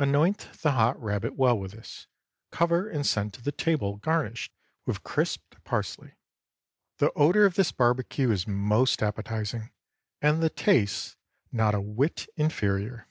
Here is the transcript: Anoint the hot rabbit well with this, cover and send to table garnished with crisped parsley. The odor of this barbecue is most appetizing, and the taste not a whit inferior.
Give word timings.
Anoint 0.00 0.48
the 0.62 0.72
hot 0.72 1.00
rabbit 1.00 1.36
well 1.36 1.56
with 1.56 1.70
this, 1.70 2.08
cover 2.50 2.88
and 2.90 3.06
send 3.06 3.32
to 3.34 3.52
table 3.52 3.98
garnished 3.98 4.52
with 4.86 5.04
crisped 5.04 5.62
parsley. 5.62 6.14
The 6.96 7.12
odor 7.12 7.46
of 7.46 7.54
this 7.54 7.70
barbecue 7.70 8.32
is 8.32 8.44
most 8.48 9.04
appetizing, 9.04 9.70
and 10.20 10.42
the 10.42 10.50
taste 10.50 11.16
not 11.52 11.76
a 11.76 11.80
whit 11.80 12.26
inferior. 12.34 13.06